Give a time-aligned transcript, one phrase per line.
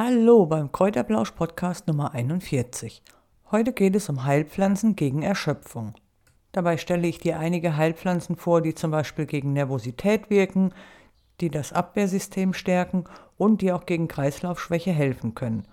[0.00, 3.02] Hallo beim Kräuterblausch Podcast Nummer 41.
[3.50, 5.94] Heute geht es um Heilpflanzen gegen Erschöpfung.
[6.52, 10.72] Dabei stelle ich dir einige Heilpflanzen vor, die zum Beispiel gegen Nervosität wirken,
[11.40, 13.06] die das Abwehrsystem stärken
[13.36, 15.66] und die auch gegen Kreislaufschwäche helfen können.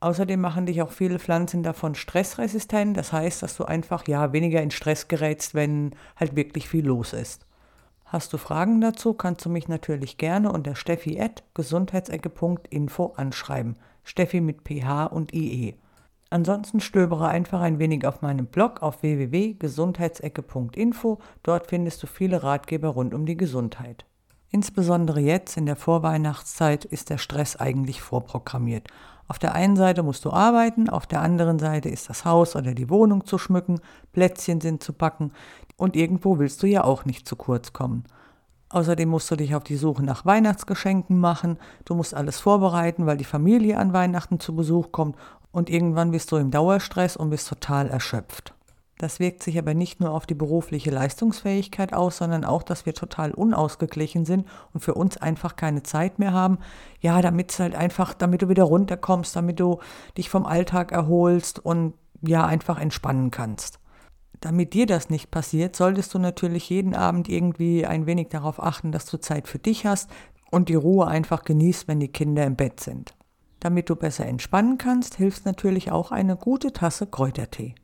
[0.00, 4.60] Außerdem machen dich auch viele Pflanzen davon stressresistent, das heißt, dass du einfach ja weniger
[4.60, 7.46] in Stress gerätst, wenn halt wirklich viel los ist.
[8.10, 13.76] Hast du Fragen dazu, kannst du mich natürlich gerne unter steffi.gesundheitsecke.info anschreiben.
[14.02, 15.74] Steffi mit PH und IE.
[16.30, 21.18] Ansonsten stöbere einfach ein wenig auf meinem Blog auf www.gesundheitsecke.info.
[21.42, 24.06] Dort findest du viele Ratgeber rund um die Gesundheit.
[24.50, 28.88] Insbesondere jetzt in der Vorweihnachtszeit ist der Stress eigentlich vorprogrammiert.
[29.28, 32.72] Auf der einen Seite musst du arbeiten, auf der anderen Seite ist das Haus oder
[32.72, 33.80] die Wohnung zu schmücken,
[34.12, 35.32] Plätzchen sind zu backen
[35.76, 38.04] und irgendwo willst du ja auch nicht zu kurz kommen.
[38.70, 43.18] Außerdem musst du dich auf die Suche nach Weihnachtsgeschenken machen, du musst alles vorbereiten, weil
[43.18, 45.16] die Familie an Weihnachten zu Besuch kommt
[45.52, 48.54] und irgendwann bist du im Dauerstress und bist total erschöpft.
[48.98, 52.94] Das wirkt sich aber nicht nur auf die berufliche Leistungsfähigkeit aus, sondern auch, dass wir
[52.94, 56.58] total unausgeglichen sind und für uns einfach keine Zeit mehr haben.
[57.00, 59.78] Ja, damit es halt einfach, damit du wieder runterkommst, damit du
[60.16, 63.78] dich vom Alltag erholst und ja, einfach entspannen kannst.
[64.40, 68.90] Damit dir das nicht passiert, solltest du natürlich jeden Abend irgendwie ein wenig darauf achten,
[68.90, 70.10] dass du Zeit für dich hast
[70.50, 73.14] und die Ruhe einfach genießt, wenn die Kinder im Bett sind.
[73.60, 77.74] Damit du besser entspannen kannst, hilft natürlich auch eine gute Tasse Kräutertee.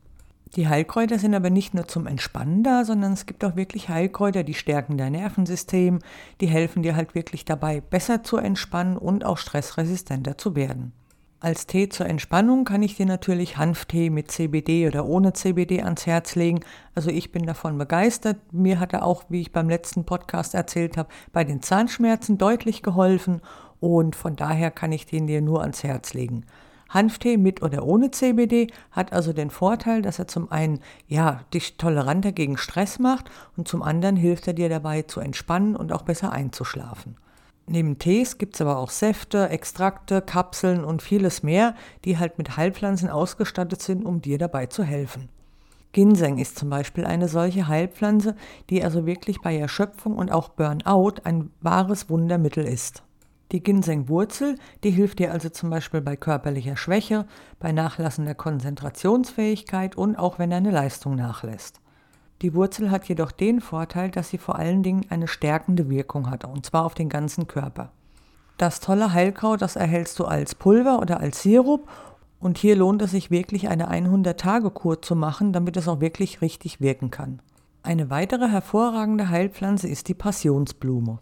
[0.56, 4.44] Die Heilkräuter sind aber nicht nur zum Entspannen da, sondern es gibt auch wirklich Heilkräuter,
[4.44, 5.98] die stärken dein Nervensystem,
[6.40, 10.92] die helfen dir halt wirklich dabei, besser zu entspannen und auch stressresistenter zu werden.
[11.40, 16.06] Als Tee zur Entspannung kann ich dir natürlich Hanftee mit CBD oder ohne CBD ans
[16.06, 16.60] Herz legen.
[16.94, 18.38] Also ich bin davon begeistert.
[18.50, 22.82] Mir hat er auch, wie ich beim letzten Podcast erzählt habe, bei den Zahnschmerzen deutlich
[22.82, 23.42] geholfen
[23.78, 26.46] und von daher kann ich den dir nur ans Herz legen.
[26.94, 31.76] Hanftee mit oder ohne CBD hat also den Vorteil, dass er zum einen ja dich
[31.76, 36.02] toleranter gegen Stress macht und zum anderen hilft er dir dabei zu entspannen und auch
[36.02, 37.16] besser einzuschlafen.
[37.66, 42.56] Neben Tees gibt es aber auch Säfte, Extrakte, Kapseln und vieles mehr, die halt mit
[42.56, 45.28] Heilpflanzen ausgestattet sind, um dir dabei zu helfen.
[45.92, 48.34] Ginseng ist zum Beispiel eine solche Heilpflanze,
[48.68, 53.02] die also wirklich bei Erschöpfung und auch Burnout ein wahres Wundermittel ist.
[53.52, 57.26] Die Ginsengwurzel, die hilft dir also zum Beispiel bei körperlicher Schwäche,
[57.60, 61.80] bei nachlassender Konzentrationsfähigkeit und auch wenn deine Leistung nachlässt.
[62.42, 66.44] Die Wurzel hat jedoch den Vorteil, dass sie vor allen Dingen eine stärkende Wirkung hat,
[66.44, 67.92] und zwar auf den ganzen Körper.
[68.56, 71.88] Das tolle Heilkraut, das erhältst du als Pulver oder als Sirup
[72.40, 76.80] und hier lohnt es sich wirklich eine 100-Tage-Kur zu machen, damit es auch wirklich richtig
[76.80, 77.40] wirken kann.
[77.82, 81.18] Eine weitere hervorragende Heilpflanze ist die Passionsblume.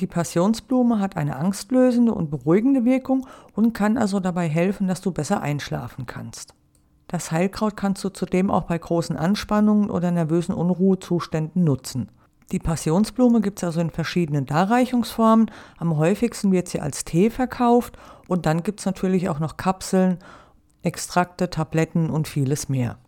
[0.00, 5.12] Die Passionsblume hat eine angstlösende und beruhigende Wirkung und kann also dabei helfen, dass du
[5.12, 6.54] besser einschlafen kannst.
[7.06, 12.08] Das Heilkraut kannst du zudem auch bei großen Anspannungen oder nervösen Unruhezuständen nutzen.
[12.50, 15.50] Die Passionsblume gibt es also in verschiedenen Darreichungsformen.
[15.78, 17.96] Am häufigsten wird sie als Tee verkauft
[18.26, 20.18] und dann gibt es natürlich auch noch Kapseln,
[20.82, 22.98] Extrakte, Tabletten und vieles mehr.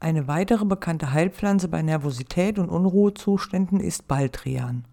[0.00, 4.84] Eine weitere bekannte Heilpflanze bei Nervosität und Unruhezuständen ist Baldrian.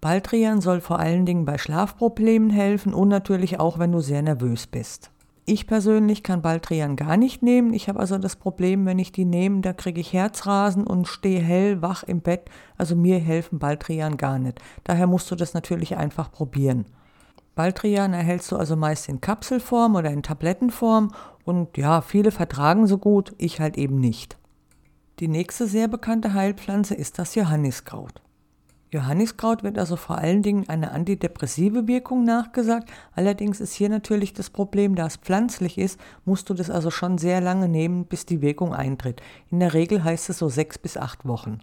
[0.00, 4.66] Baldrian soll vor allen Dingen bei Schlafproblemen helfen und natürlich auch, wenn du sehr nervös
[4.66, 5.10] bist.
[5.48, 7.72] Ich persönlich kann Baldrian gar nicht nehmen.
[7.72, 11.40] Ich habe also das Problem, wenn ich die nehme, da kriege ich Herzrasen und stehe
[11.40, 12.50] hell wach im Bett.
[12.76, 14.60] Also mir helfen Baldrian gar nicht.
[14.82, 16.84] Daher musst du das natürlich einfach probieren.
[17.54, 21.12] Baldrian erhältst du also meist in Kapselform oder in Tablettenform
[21.44, 24.36] und ja, viele vertragen so gut, ich halt eben nicht.
[25.20, 28.20] Die nächste sehr bekannte Heilpflanze ist das Johanniskraut.
[28.92, 32.88] Johanniskraut wird also vor allen Dingen eine antidepressive Wirkung nachgesagt.
[33.14, 37.18] Allerdings ist hier natürlich das Problem, da es pflanzlich ist, musst du das also schon
[37.18, 39.20] sehr lange nehmen, bis die Wirkung eintritt.
[39.50, 41.58] In der Regel heißt es so sechs bis acht Wochen.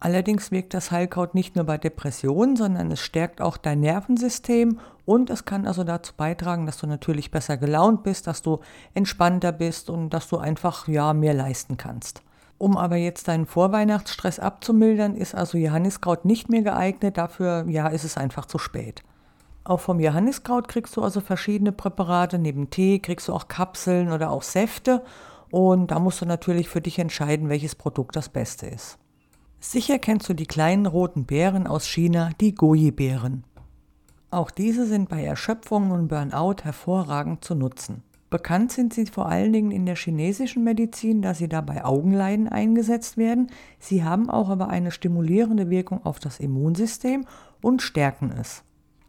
[0.00, 5.28] Allerdings wirkt das Heilkraut nicht nur bei Depressionen, sondern es stärkt auch dein Nervensystem und
[5.30, 8.60] es kann also dazu beitragen, dass du natürlich besser gelaunt bist, dass du
[8.94, 12.22] entspannter bist und dass du einfach ja mehr leisten kannst.
[12.58, 17.16] Um aber jetzt deinen Vorweihnachtsstress abzumildern, ist also Johanniskraut nicht mehr geeignet.
[17.16, 19.04] Dafür ja, ist es einfach zu spät.
[19.62, 22.38] Auch vom Johanniskraut kriegst du also verschiedene Präparate.
[22.38, 25.04] Neben Tee kriegst du auch Kapseln oder auch Säfte.
[25.50, 28.98] Und da musst du natürlich für dich entscheiden, welches Produkt das Beste ist.
[29.60, 33.44] Sicher kennst du die kleinen roten Beeren aus China, die Goji-Beeren.
[34.30, 38.02] Auch diese sind bei Erschöpfung und Burnout hervorragend zu nutzen.
[38.30, 43.16] Bekannt sind sie vor allen Dingen in der chinesischen Medizin, da sie dabei Augenleiden eingesetzt
[43.16, 43.50] werden.
[43.78, 47.24] Sie haben auch aber eine stimulierende Wirkung auf das Immunsystem
[47.62, 48.64] und stärken es.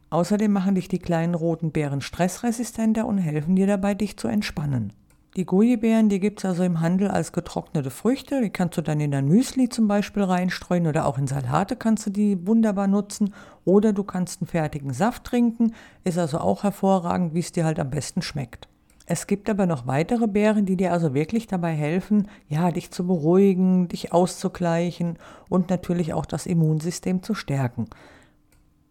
[0.09, 4.93] Außerdem machen dich die kleinen roten Beeren stressresistenter und helfen dir dabei, dich zu entspannen.
[5.35, 8.41] Die Gujibeeren, die gibt es also im Handel als getrocknete Früchte.
[8.41, 12.07] Die kannst du dann in dein Müsli zum Beispiel reinstreuen oder auch in Salate kannst
[12.07, 13.33] du die wunderbar nutzen.
[13.63, 15.73] Oder du kannst einen fertigen Saft trinken.
[16.03, 18.67] Ist also auch hervorragend, wie es dir halt am besten schmeckt.
[19.11, 23.07] Es gibt aber noch weitere Beeren, die dir also wirklich dabei helfen, ja, dich zu
[23.07, 25.17] beruhigen, dich auszugleichen
[25.49, 27.87] und natürlich auch das Immunsystem zu stärken.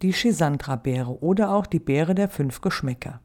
[0.03, 3.21] Die Schisandra-Beere oder auch die Beere der fünf Geschmäcker.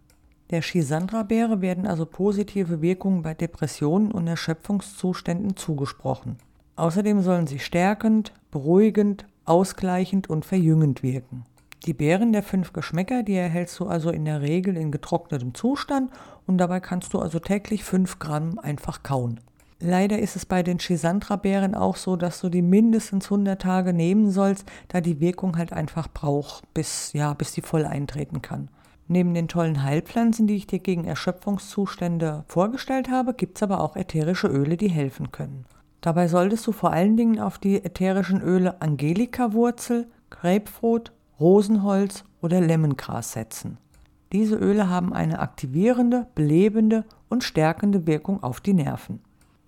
[0.51, 6.37] Der Schisandra-Beere werden also positive Wirkungen bei Depressionen und Erschöpfungszuständen zugesprochen.
[6.75, 11.45] Außerdem sollen sie stärkend, beruhigend, ausgleichend und verjüngend wirken.
[11.85, 16.11] Die Beeren der fünf Geschmäcker, die erhältst du also in der Regel in getrocknetem Zustand
[16.47, 19.41] und dabei kannst du also täglich 5 Gramm einfach kauen.
[19.81, 24.31] Leider ist es bei den Chisandra-Beeren auch so, dass du die mindestens 100 Tage nehmen
[24.31, 28.69] sollst, da die Wirkung halt einfach braucht, bis, ja, bis die voll eintreten kann.
[29.09, 33.97] Neben den tollen Heilpflanzen, die ich dir gegen Erschöpfungszustände vorgestellt habe, gibt es aber auch
[33.97, 35.65] ätherische Öle, die helfen können.
[35.99, 43.31] Dabei solltest du vor allen Dingen auf die ätherischen Öle Angelika-Wurzel, Grapefruit, Rosenholz oder Lemongras
[43.33, 43.77] setzen.
[44.31, 49.21] Diese Öle haben eine aktivierende, belebende und stärkende Wirkung auf die Nerven.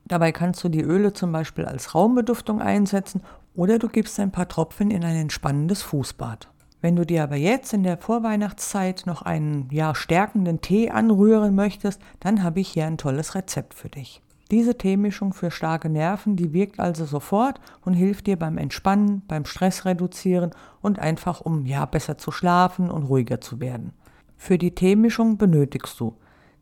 [0.05, 3.21] Dabei kannst du die Öle zum Beispiel als Raumbeduftung einsetzen
[3.55, 6.49] oder du gibst ein paar Tropfen in ein entspannendes Fußbad.
[6.81, 11.99] Wenn du dir aber jetzt in der Vorweihnachtszeit noch einen ja, stärkenden Tee anrühren möchtest,
[12.19, 14.21] dann habe ich hier ein tolles Rezept für dich.
[14.51, 19.45] Diese Teemischung für starke Nerven, die wirkt also sofort und hilft dir beim Entspannen, beim
[19.45, 20.51] Stress reduzieren
[20.81, 23.93] und einfach um ja besser zu schlafen und ruhiger zu werden.
[24.37, 26.15] Für die Teemischung benötigst du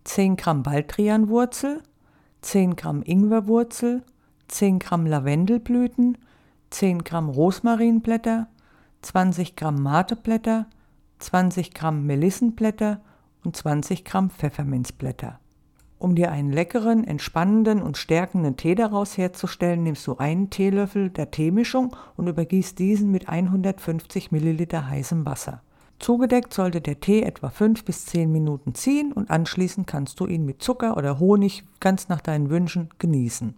[0.05, 1.81] 10 Gramm Baldrianwurzel,
[2.41, 4.03] 10 Gramm Ingwerwurzel,
[4.47, 6.17] 10 Gramm Lavendelblüten,
[6.69, 8.47] 10 Gramm Rosmarinblätter,
[9.01, 10.67] 20 Gramm Mateblätter,
[11.19, 13.01] 20 Gramm Melissenblätter
[13.43, 15.39] und 20 Gramm Pfefferminzblätter.
[16.03, 21.31] Um dir einen leckeren, entspannenden und stärkenden Tee daraus herzustellen, nimmst du einen Teelöffel der
[21.31, 25.61] Teemischung und übergießt diesen mit 150 Milliliter heißem Wasser.
[25.99, 30.43] Zugedeckt sollte der Tee etwa 5 bis 10 Minuten ziehen und anschließend kannst du ihn
[30.43, 33.55] mit Zucker oder Honig ganz nach deinen Wünschen genießen.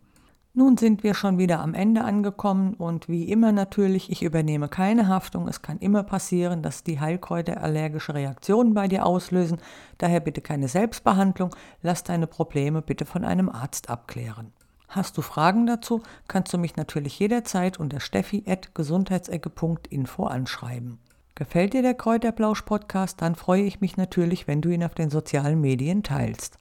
[0.58, 5.10] Nun sind wir schon wieder am Ende angekommen und wie immer natürlich, ich übernehme keine
[5.10, 5.50] Haftung.
[5.50, 9.58] Es kann immer passieren, dass die Heilkräuter allergische Reaktionen bei dir auslösen.
[9.98, 11.54] Daher bitte keine Selbstbehandlung.
[11.82, 14.54] Lass deine Probleme bitte von einem Arzt abklären.
[14.88, 21.00] Hast du Fragen dazu, kannst du mich natürlich jederzeit unter steffi.gesundheitsecke.info anschreiben.
[21.36, 25.60] Gefällt dir der Kräuterblausch-Podcast, dann freue ich mich natürlich, wenn du ihn auf den sozialen
[25.60, 26.60] Medien teilst.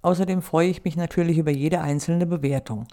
[0.00, 2.86] Außerdem freue ich mich natürlich über jede einzelne Bewertung.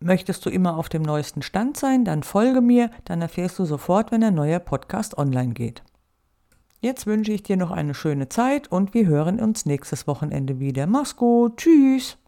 [0.00, 4.12] Möchtest du immer auf dem neuesten Stand sein, dann folge mir, dann erfährst du sofort,
[4.12, 5.82] wenn ein neuer Podcast online geht.
[6.80, 10.86] Jetzt wünsche ich dir noch eine schöne Zeit und wir hören uns nächstes Wochenende wieder.
[10.86, 12.18] Mach's gut, tschüss!